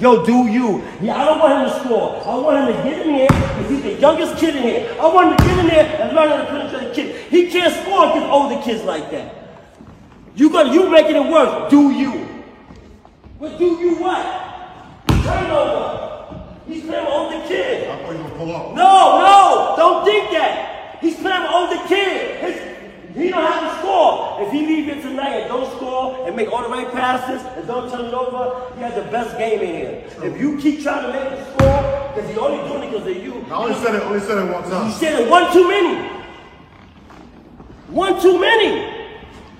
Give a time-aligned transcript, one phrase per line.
[0.00, 0.46] gonna bring him.
[0.46, 0.84] Yo, do you?
[1.00, 2.22] Yeah, I don't want him to score.
[2.24, 4.96] I want him to get in here because he's the youngest kid in here.
[5.00, 7.30] I want him to get in there and learn how to penetrate the kid.
[7.30, 9.34] He can't score against older kids like that.
[10.34, 11.70] You got you making it worse.
[11.70, 12.28] Do you?
[13.40, 14.24] But do you what?
[15.24, 16.08] Turnover.
[16.66, 17.88] He's playing with older kid.
[17.88, 18.74] I thought you were pull up.
[18.74, 20.98] No, no, don't think that.
[21.00, 22.40] He's playing with older kid.
[22.40, 22.67] His,
[23.18, 24.42] he don't have to score.
[24.42, 27.66] If he leave here tonight and don't score and make all the right passes and
[27.66, 30.04] don't turn it over, he has the best game in here.
[30.22, 33.22] If you keep trying to make him score, because he only doing it because of
[33.22, 33.44] you.
[33.50, 34.02] I only said it.
[34.02, 36.08] Only said it one You said it one too many.
[37.88, 38.98] One too many.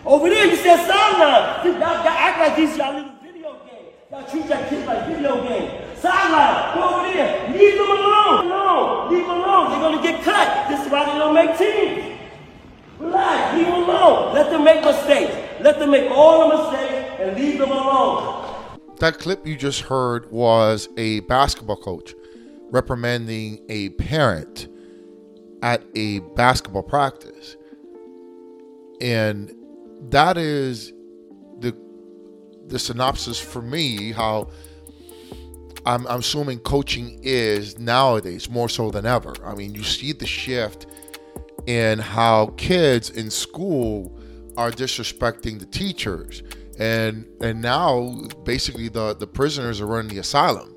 [0.05, 1.67] Over there, you said sideline.
[1.67, 3.95] Y'all, y'all act like these y'all little video games.
[4.11, 5.99] Y'all treat that kid like video games.
[5.99, 7.49] Sideline, go over there.
[7.53, 8.47] Leave them alone.
[8.47, 9.13] Alone.
[9.13, 9.71] Leave them alone.
[9.71, 10.69] They're gonna get cut.
[10.69, 12.18] This is why they don't make teams.
[13.01, 13.57] Relax.
[13.57, 14.35] Leave them alone.
[14.35, 15.35] Let them make mistakes.
[15.61, 18.79] Let them make all the mistakes and leave them alone.
[18.99, 22.15] That clip you just heard was a basketball coach
[22.71, 24.69] reprimanding a parent
[25.63, 27.57] at a basketball practice.
[29.01, 29.55] And
[30.11, 30.93] that is
[31.61, 31.77] the
[32.67, 34.49] the synopsis for me how
[35.87, 39.35] I'm, I'm assuming coaching is nowadays more so than ever.
[39.45, 40.87] I mean, you see the shift
[41.69, 44.19] in how kids in school
[44.57, 46.43] are disrespecting the teachers.
[46.79, 50.75] And and now basically the the prisoners are running the asylum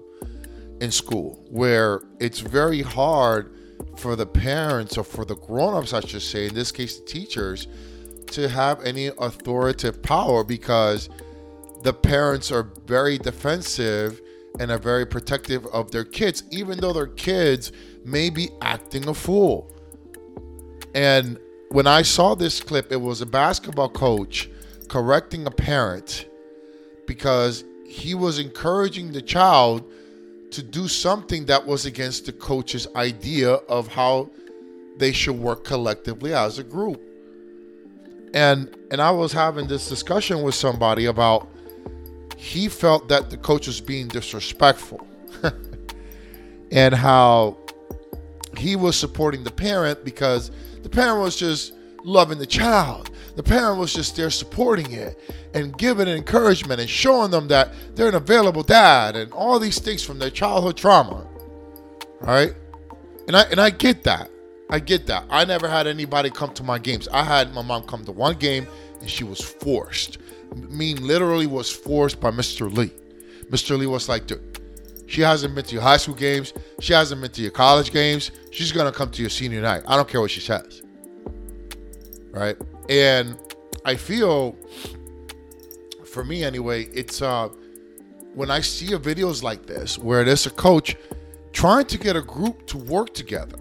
[0.82, 3.56] in school where it's very hard
[3.98, 7.68] for the parents or for the grown-ups I should say in this case the teachers
[8.28, 11.10] to have any authoritative power because
[11.84, 14.20] the parents are very defensive
[14.60, 17.72] and are very protective of their kids even though their kids
[18.04, 19.72] may be acting a fool
[20.94, 24.50] and when I saw this clip, it was a basketball coach
[24.90, 26.26] correcting a parent
[27.08, 29.90] because he was encouraging the child
[30.52, 34.30] to do something that was against the coach's idea of how
[34.98, 37.02] they should work collectively as a group.
[38.34, 41.48] And and I was having this discussion with somebody about
[42.38, 45.06] he felt that the coach was being disrespectful
[46.72, 47.58] and how
[48.58, 50.52] he was supporting the parent because
[50.84, 53.12] the parent was just loving the child.
[53.36, 55.20] The parent was just there supporting it
[55.54, 60.04] and giving encouragement and showing them that they're an available dad and all these things
[60.04, 61.28] from their childhood trauma.
[62.20, 62.54] Right?
[63.28, 64.30] And I and I get that.
[64.70, 65.26] I get that.
[65.30, 67.08] I never had anybody come to my games.
[67.12, 68.68] I had my mom come to one game
[69.00, 70.18] and she was forced.
[70.56, 72.72] Mean literally was forced by Mr.
[72.72, 72.92] Lee.
[73.50, 73.78] Mr.
[73.78, 74.61] Lee was like, dude,
[75.12, 76.54] she hasn't been to your high school games.
[76.80, 78.32] She hasn't been to your college games.
[78.50, 79.84] She's gonna come to your senior night.
[79.86, 80.84] I don't care what she says.
[82.32, 82.56] Right?
[82.88, 83.38] And
[83.84, 84.56] I feel,
[86.06, 87.50] for me anyway, it's uh
[88.36, 90.96] when I see videos like this where there's a coach
[91.52, 93.60] trying to get a group to work together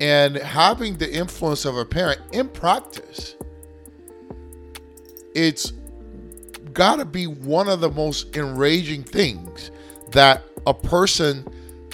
[0.00, 3.34] and having the influence of a parent in practice,
[5.34, 5.74] it's
[6.72, 9.70] got to be one of the most enraging things
[10.12, 11.46] that a person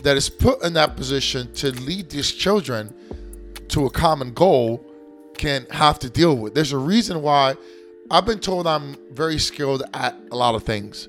[0.03, 2.95] that is put in that position to lead these children
[3.69, 4.85] to a common goal
[5.35, 6.55] can have to deal with.
[6.55, 7.57] There's a reason why
[8.11, 11.09] I've been told I'm very skilled at a lot of things.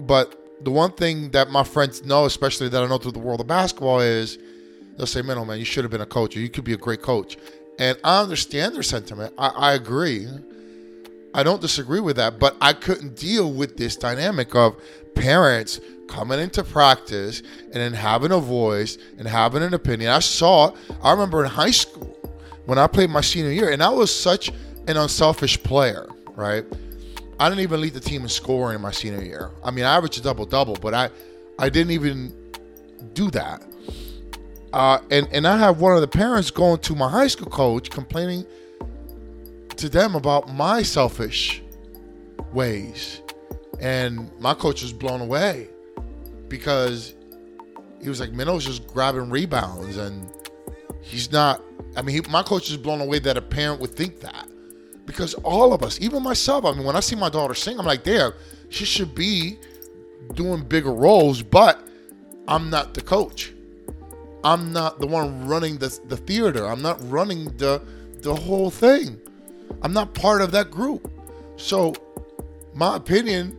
[0.00, 3.40] But the one thing that my friends know, especially that I know through the world
[3.40, 4.38] of basketball, is
[4.96, 6.72] they'll say, man, oh man, you should have been a coach or you could be
[6.72, 7.36] a great coach.
[7.78, 9.34] And I understand their sentiment.
[9.38, 10.28] I, I agree.
[11.32, 14.80] I don't disagree with that, but I couldn't deal with this dynamic of
[15.20, 20.10] parents coming into practice and then having a voice and having an opinion.
[20.10, 20.74] I saw.
[21.02, 22.16] I remember in high school
[22.66, 24.50] when I played my senior year, and I was such
[24.88, 26.64] an unselfish player, right?
[27.38, 29.50] I didn't even lead the team in scoring in my senior year.
[29.64, 31.08] I mean, I averaged a double double, but I,
[31.58, 32.34] I didn't even
[33.14, 33.62] do that.
[34.72, 37.90] Uh, and and I have one of the parents going to my high school coach
[37.90, 38.46] complaining
[39.76, 41.62] to them about my selfish
[42.52, 43.22] ways,
[43.80, 45.68] and my coach was blown away
[46.48, 47.14] because
[48.02, 50.30] he was like, Minnow's just grabbing rebounds, and
[51.02, 51.62] he's not.
[51.96, 54.48] I mean, he, my coach is blown away that a parent would think that
[55.06, 57.86] because all of us, even myself, I mean, when I see my daughter sing, I'm
[57.86, 58.34] like, there,
[58.68, 59.58] she should be
[60.34, 61.80] doing bigger roles, but
[62.46, 63.52] I'm not the coach.
[64.44, 66.66] I'm not the one running the, the theater.
[66.66, 67.82] I'm not running the
[68.20, 69.18] the whole thing.
[69.82, 71.10] I'm not part of that group.
[71.56, 71.94] So
[72.74, 73.56] my opinion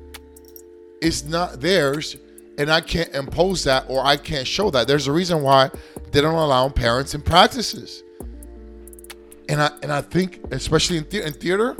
[1.01, 2.17] is not theirs,
[2.57, 4.87] and I can't impose that or I can't show that.
[4.87, 5.71] There's a reason why
[6.11, 8.03] they don't allow parents in practices.
[9.49, 11.75] And I and I think, especially in, the, in theater,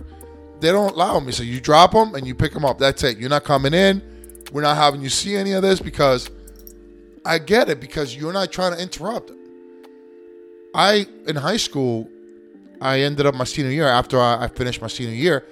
[0.60, 1.32] they don't allow me.
[1.32, 2.80] So you drop them and you pick them up.
[2.80, 3.18] That's it.
[3.18, 4.02] You're not coming in
[4.52, 6.30] We're not having you see any of this because
[7.24, 9.32] I get it because you're not trying to interrupt.
[10.74, 12.10] I in high school,
[12.82, 15.46] I ended up my senior year after I, I finished my senior year.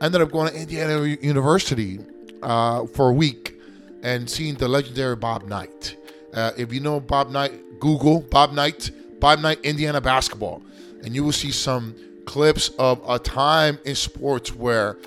[0.00, 1.98] I ended up going to Indiana University
[2.42, 3.54] uh, for a week
[4.02, 5.96] and seeing the legendary Bob Knight.
[6.32, 10.62] Uh, if you know Bob Knight, Google Bob Knight, Bob Knight Indiana basketball,
[11.02, 11.94] and you will see some
[12.26, 14.98] clips of a time in sports where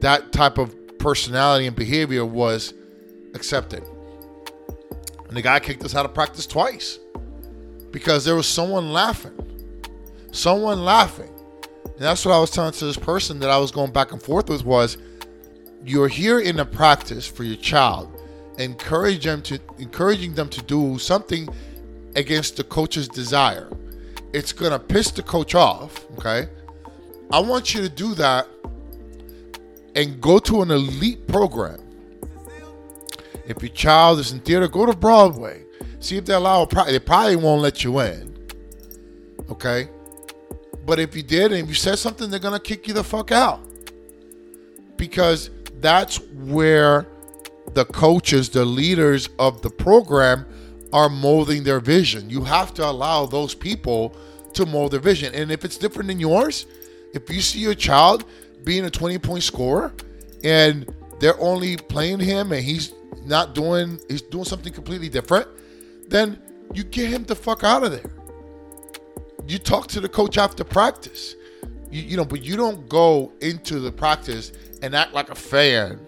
[0.00, 2.74] that type of personality and behavior was
[3.34, 3.84] accepted.
[5.28, 6.98] And the guy kicked us out of practice twice
[7.90, 9.32] because there was someone laughing.
[10.32, 11.30] Someone laughing.
[11.84, 14.20] And that's what I was telling to this person that I was going back and
[14.20, 14.98] forth with was
[15.84, 18.20] you're here in a practice for your child,
[18.58, 21.48] encourage them to encouraging them to do something
[22.16, 23.68] against the coach's desire.
[24.32, 26.48] It's gonna piss the coach off, okay?
[27.30, 28.46] I want you to do that
[29.94, 31.80] and go to an elite program.
[33.46, 35.62] If your child is in theater, go to Broadway.
[36.00, 36.64] See if they allow.
[36.64, 38.34] They probably won't let you in.
[39.50, 39.88] Okay,
[40.86, 43.30] but if you did and if you said something, they're gonna kick you the fuck
[43.30, 43.60] out
[44.96, 47.06] because that's where
[47.74, 50.46] the coaches, the leaders of the program,
[50.92, 52.30] are molding their vision.
[52.30, 54.16] You have to allow those people
[54.52, 56.66] to mold their vision, and if it's different than yours,
[57.14, 58.24] if you see your child
[58.64, 59.92] being a 20 point scorer
[60.42, 62.92] and they're only playing him and he's
[63.24, 65.46] not doing he's doing something completely different
[66.08, 66.38] then
[66.74, 68.10] you get him the fuck out of there.
[69.46, 71.36] You talk to the coach after practice.
[71.90, 74.52] You, you know but you don't go into the practice
[74.84, 75.98] and act like a fan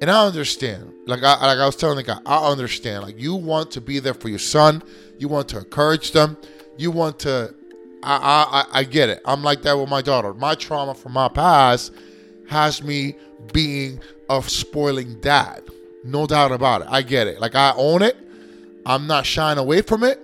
[0.00, 3.34] and i understand like I, like I was telling the guy i understand like you
[3.34, 4.82] want to be there for your son
[5.18, 6.36] you want to encourage them
[6.76, 7.54] you want to
[8.02, 9.20] I, I I get it.
[9.24, 10.32] I'm like that with my daughter.
[10.32, 11.92] My trauma from my past
[12.48, 13.16] has me
[13.52, 15.62] being a spoiling dad.
[16.04, 16.88] No doubt about it.
[16.88, 17.40] I get it.
[17.40, 18.16] Like I own it.
[18.84, 20.20] I'm not shying away from it.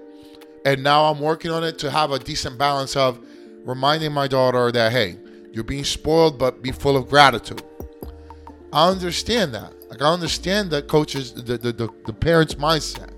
[0.65, 3.19] And now I'm working on it to have a decent balance of
[3.65, 5.19] reminding my daughter that hey,
[5.53, 7.63] you're being spoiled, but be full of gratitude.
[8.73, 9.73] I understand that.
[9.91, 13.11] Like I understand the coaches, the the, the, the parents' mindset.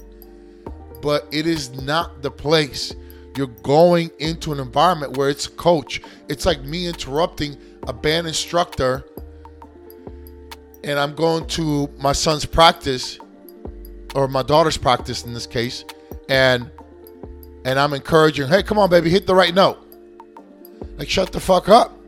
[1.00, 2.94] But it is not the place
[3.36, 6.00] you're going into an environment where it's coach.
[6.28, 7.56] It's like me interrupting
[7.86, 9.04] a band instructor
[10.82, 13.18] and I'm going to my son's practice
[14.14, 15.84] or my daughter's practice in this case
[16.28, 16.70] and
[17.66, 19.78] and I'm encouraging, "Hey, come on baby, hit the right note."
[20.98, 21.98] Like shut the fuck up.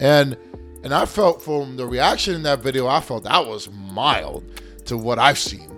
[0.00, 0.36] And
[0.82, 4.44] and I felt from the reaction in that video, I felt that was mild
[4.86, 5.70] to what I've seen.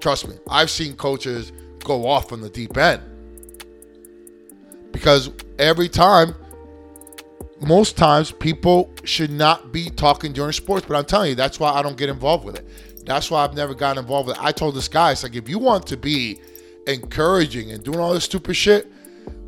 [0.00, 1.52] Trust me, I've seen coaches
[1.82, 3.02] go off on the deep end.
[4.92, 6.34] Because every time,
[7.60, 10.86] most times, people should not be talking during sports.
[10.86, 12.66] But I'm telling you, that's why I don't get involved with it.
[13.04, 14.42] That's why I've never gotten involved with it.
[14.42, 16.40] I told this guy, it's like, if you want to be
[16.86, 18.90] encouraging and doing all this stupid shit,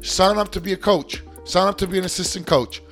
[0.01, 1.23] sign up to be a coach.
[1.45, 2.83] Sign up to be an assistant coach.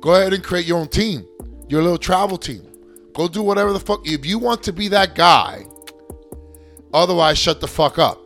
[0.00, 1.26] Go ahead and create your own team,
[1.68, 2.62] your little travel team.
[3.14, 4.06] Go do whatever the fuck.
[4.06, 5.64] If you want to be that guy,
[6.92, 8.20] otherwise, shut the fuck up.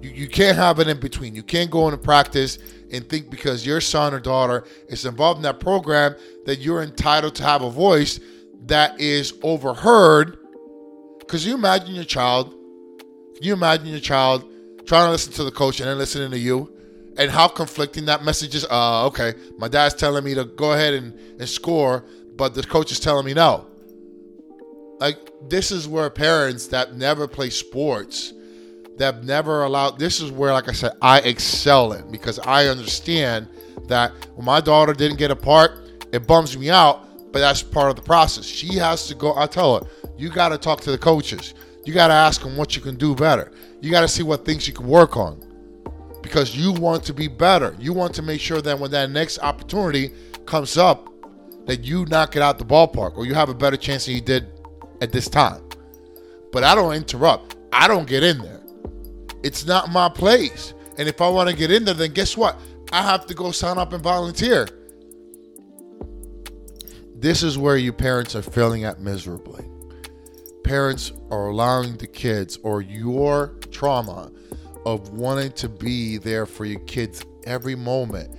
[0.00, 1.34] You, you can't have it in between.
[1.34, 2.58] You can't go into practice
[2.92, 6.14] and think because your son or daughter is involved in that program
[6.46, 8.20] that you're entitled to have a voice
[8.66, 10.38] that is overheard.
[11.18, 12.54] Because you imagine your child,
[13.40, 14.44] you imagine your child
[14.86, 16.70] trying to listen to the coach and then listening to you?
[17.16, 18.66] And how conflicting that message is.
[18.68, 22.04] Uh, okay, my dad's telling me to go ahead and, and score,
[22.36, 23.66] but the coach is telling me no.
[24.98, 28.32] Like, this is where parents that never play sports
[28.96, 33.48] that never allowed this is where like i said i excel in because i understand
[33.88, 37.90] that when my daughter didn't get a part it bums me out but that's part
[37.90, 38.44] of the process.
[38.44, 39.86] She has to go i tell her
[40.16, 41.54] you got to talk to the coaches.
[41.84, 43.50] You got to ask them what you can do better.
[43.80, 45.42] You got to see what things you can work on
[46.22, 47.76] because you want to be better.
[47.78, 50.12] You want to make sure that when that next opportunity
[50.46, 51.12] comes up
[51.66, 54.20] that you knock it out the ballpark or you have a better chance than you
[54.20, 54.46] did
[55.00, 55.62] at this time
[56.52, 58.64] but i don't interrupt i don't get in there
[59.44, 60.72] it's not my place.
[60.96, 62.58] And if I want to get in there, then guess what?
[62.92, 64.66] I have to go sign up and volunteer.
[67.14, 69.66] This is where you parents are failing at miserably.
[70.64, 74.32] Parents are allowing the kids or your trauma
[74.86, 78.34] of wanting to be there for your kids every moment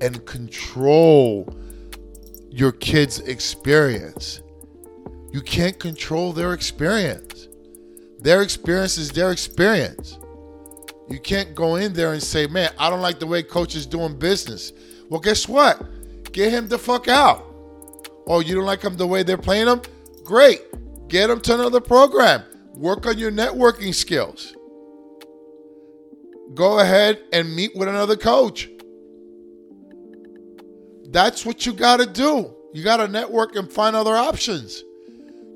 [0.00, 1.48] and control
[2.50, 4.42] your kids' experience.
[5.30, 7.48] You can't control their experience.
[8.20, 10.18] Their experience is their experience.
[11.08, 13.86] You can't go in there and say, man, I don't like the way coach is
[13.86, 14.72] doing business.
[15.08, 15.82] Well, guess what?
[16.32, 17.44] Get him the fuck out.
[18.26, 19.80] Oh, you don't like him the way they're playing him?
[20.24, 20.60] Great.
[21.08, 22.42] Get them to another program.
[22.74, 24.54] Work on your networking skills.
[26.54, 28.68] Go ahead and meet with another coach.
[31.10, 32.54] That's what you got to do.
[32.72, 34.84] You got to network and find other options.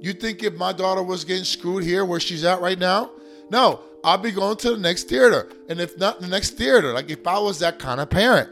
[0.01, 3.13] You think if my daughter was getting screwed here where she's at right now?
[3.51, 5.49] No, I'll be going to the next theater.
[5.69, 8.49] And if not the next theater, like if I was that kind of parent.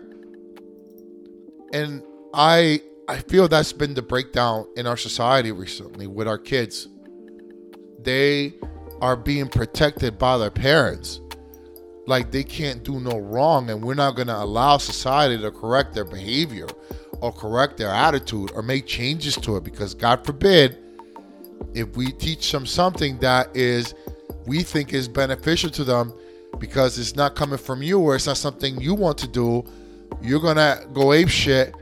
[1.73, 2.03] And
[2.35, 6.87] I I feel that's been the breakdown in our society recently with our kids.
[7.99, 8.55] They
[9.01, 11.21] are being protected by their parents.
[12.07, 16.05] Like they can't do no wrong, and we're not gonna allow society to correct their
[16.05, 16.67] behavior
[17.21, 20.79] or correct their attitude or make changes to it because God forbid
[21.75, 23.95] if we teach them something that is
[24.47, 26.13] we think is beneficial to them
[26.59, 29.65] because it's not coming from you or it's not something you want to do,
[30.23, 31.75] you're gonna go ape shit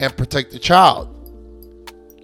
[0.00, 1.14] and protect the child.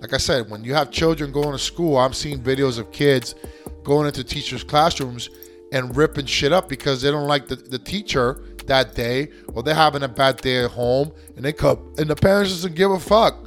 [0.00, 3.34] Like I said, when you have children going to school, I'm seeing videos of kids
[3.82, 5.30] going into teachers' classrooms
[5.74, 9.74] and ripping shit up because they don't like the, the teacher that day or they're
[9.74, 13.00] having a bad day at home and they come and the parents doesn't give a
[13.00, 13.44] fuck.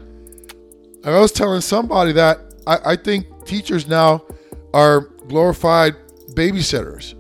[1.06, 4.26] I was telling somebody that I, I think teachers now
[4.74, 5.96] are glorified
[6.32, 7.14] babysitters.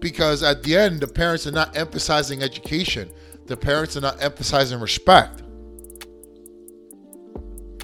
[0.00, 3.10] Because at the end the parents are not emphasizing education.
[3.46, 5.44] The parents are not emphasizing respect.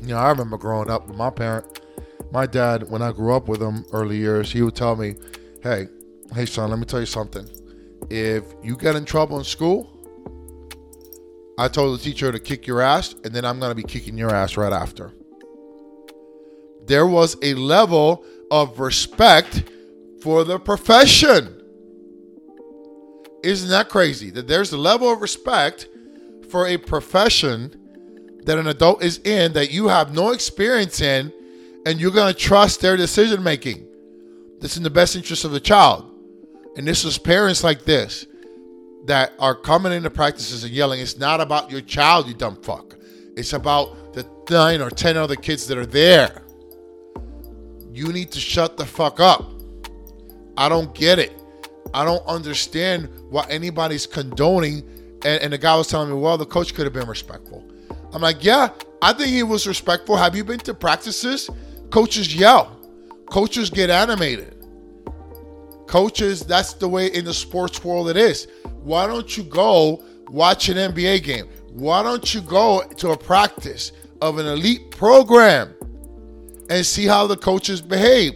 [0.03, 1.81] You know i remember growing up with my parent
[2.33, 5.15] my dad when i grew up with him early years he would tell me
[5.63, 5.89] hey
[6.35, 7.49] hey son let me tell you something
[8.11, 9.89] if you get in trouble in school
[11.59, 14.17] i told the teacher to kick your ass and then i'm going to be kicking
[14.17, 15.13] your ass right after
[16.87, 19.65] there was a level of respect
[20.21, 21.61] for the profession.
[23.43, 24.31] Isn't that crazy?
[24.31, 25.89] That there's a level of respect
[26.49, 27.79] for a profession
[28.45, 31.33] that an adult is in that you have no experience in,
[31.87, 33.87] and you're going to trust their decision making.
[34.63, 36.11] That's in the best interest of the child.
[36.79, 38.27] And this is parents like this
[39.05, 42.97] that are coming into practices and yelling, it's not about your child, you dumb fuck.
[43.37, 46.43] It's about the nine or ten other kids that are there
[47.95, 49.51] you need to shut the fuck up.
[50.57, 51.33] I don't get it.
[51.95, 54.89] I don't understand why anybody's condoning.
[55.25, 57.65] And, and the guy was telling me, well, the coach could have been respectful.
[58.13, 60.17] I'm like, yeah, I think he was respectful.
[60.17, 61.51] Have you been to practices?
[61.91, 62.72] Coaches yell,
[63.33, 64.65] coaches get animated.
[65.87, 68.47] Coaches, that's the way in the sports world it is.
[68.83, 71.49] Why don't you go watch an NBA game?
[71.71, 75.75] Why don't you go to a practice of an elite program?
[76.73, 78.35] and see how the coaches behave.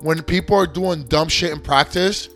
[0.00, 2.28] When people are doing dumb shit in practice,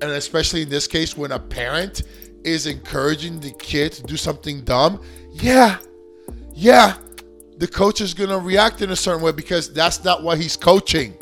[0.00, 2.02] and especially in this case, when a parent
[2.44, 5.00] is encouraging the kid to do something dumb,
[5.32, 5.78] yeah,
[6.54, 6.96] yeah,
[7.58, 11.14] the coach is gonna react in a certain way because that's not what he's coaching.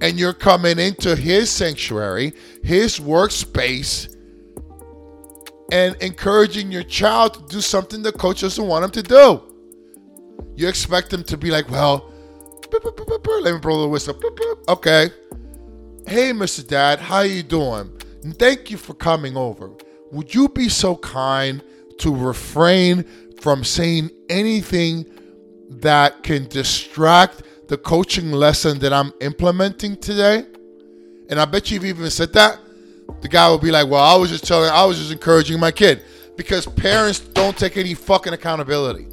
[0.00, 4.16] And you're coming into his sanctuary, his workspace,
[5.72, 9.42] and encouraging your child to do something the coach doesn't want him to do.
[10.56, 12.12] You expect them to be like, well,
[12.72, 14.18] let me blow the whistle.
[14.68, 15.10] Okay.
[16.06, 16.66] Hey, Mr.
[16.66, 17.90] Dad, how are you doing?
[18.38, 19.70] thank you for coming over.
[20.12, 21.62] Would you be so kind
[21.98, 23.04] to refrain
[23.40, 25.06] from saying anything
[25.70, 30.44] that can distract the coaching lesson that I'm implementing today?
[31.28, 32.58] And I bet you've even said that.
[33.22, 35.70] The guy will be like, well, I was just telling, I was just encouraging my
[35.70, 36.02] kid.
[36.36, 39.06] Because parents don't take any fucking accountability.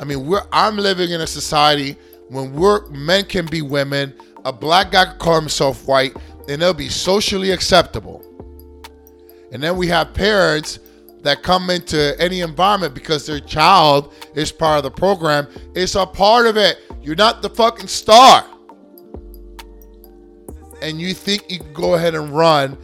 [0.00, 1.96] I mean, we're I'm living in a society
[2.28, 4.12] when we're men can be women,
[4.44, 6.16] a black guy can call himself white,
[6.48, 8.24] and it'll be socially acceptable.
[9.52, 10.80] And then we have parents
[11.24, 15.48] that come into any environment because their child is part of the program.
[15.74, 16.78] It's a part of it.
[17.02, 18.46] You're not the fucking star.
[20.80, 22.78] And you think you can go ahead and run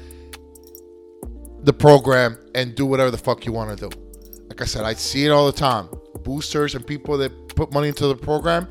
[1.63, 3.97] the program and do whatever the fuck you want to do.
[4.49, 5.89] Like I said, I see it all the time
[6.23, 8.69] boosters and people that put money into the program,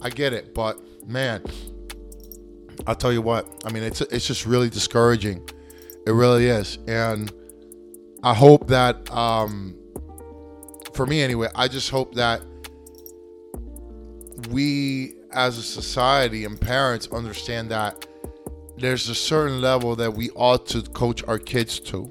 [0.00, 0.54] I get it.
[0.54, 1.42] But man,
[2.86, 3.62] I'll tell you what.
[3.64, 5.48] I mean, it's it's just really discouraging.
[6.06, 7.32] It really is, and
[8.22, 9.76] I hope that, um,
[10.94, 12.42] for me anyway, I just hope that
[14.50, 18.06] we as a society and parents understand that
[18.76, 22.10] there's a certain level that we ought to coach our kids to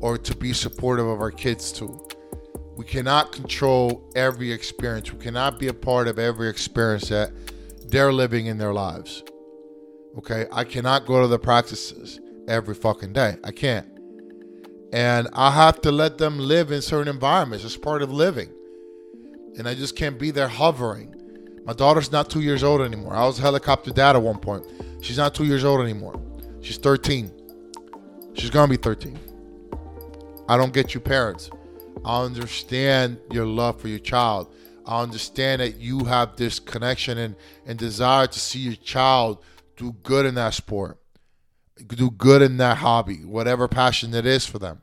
[0.00, 2.04] or to be supportive of our kids to
[2.76, 5.12] we cannot control every experience.
[5.12, 7.30] We cannot be a part of every experience that
[7.86, 9.22] they're living in their lives.
[10.18, 10.46] Okay?
[10.50, 13.36] I cannot go to the practices every fucking day.
[13.44, 13.93] I can't.
[14.94, 17.64] And I have to let them live in certain environments.
[17.64, 18.50] It's part of living.
[19.58, 21.14] and I just can't be there hovering.
[21.64, 23.14] My daughter's not two years old anymore.
[23.14, 24.64] I was helicopter dad at one point.
[25.00, 26.20] She's not two years old anymore.
[26.60, 27.32] She's 13.
[28.34, 29.18] She's gonna be 13.
[30.48, 31.50] I don't get you, parents.
[32.04, 34.54] I understand your love for your child.
[34.86, 37.36] I understand that you have this connection and,
[37.66, 39.42] and desire to see your child
[39.76, 41.00] do good in that sport,
[41.88, 44.82] do good in that hobby, whatever passion it is for them.